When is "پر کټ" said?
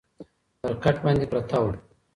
0.63-0.95